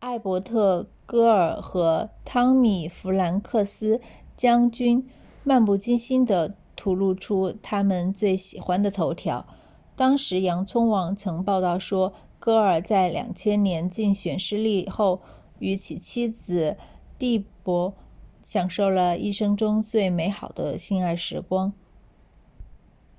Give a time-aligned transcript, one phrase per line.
[0.00, 4.02] 艾伯特戈尔和汤米弗兰克斯
[4.36, 5.08] 将军
[5.44, 9.46] 漫不经心地吐露出他们最喜欢的头条
[9.96, 15.22] 当时洋葱网曾报道说戈尔在2000年竞选失利后
[15.58, 16.76] 与其妻子
[17.18, 17.94] 蒂珀
[18.42, 21.72] 享受了一生中最美好的性爱时光